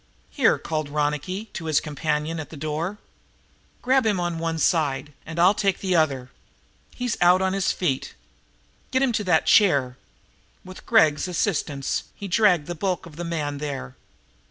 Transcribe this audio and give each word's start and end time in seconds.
"Here!" 0.31 0.57
called 0.57 0.89
Ronicky 0.89 1.45
to 1.53 1.65
his 1.65 1.79
companion 1.79 2.39
at 2.39 2.49
the 2.49 2.57
door. 2.57 2.97
"Grab 3.83 4.03
him 4.03 4.19
on 4.19 4.39
one 4.39 4.57
side, 4.57 5.13
and 5.27 5.37
I'll 5.37 5.53
take 5.53 5.77
the 5.77 5.95
other. 5.95 6.31
He's 6.95 7.15
out 7.21 7.39
on 7.39 7.53
his 7.53 7.71
feet. 7.71 8.15
Get 8.89 9.03
him 9.03 9.11
to 9.11 9.23
that 9.25 9.45
chair." 9.45 9.97
With 10.65 10.87
Gregg's 10.87 11.27
assistance 11.27 12.05
he 12.15 12.27
dragged 12.27 12.65
the 12.65 12.73
bulk 12.73 13.05
of 13.05 13.15
the 13.15 13.23
man 13.23 13.59
there. 13.59 13.95